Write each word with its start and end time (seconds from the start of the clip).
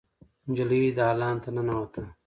نجلۍ 0.49 0.81
دالان 0.97 1.35
ته 1.43 1.49
ننوته. 1.55 2.03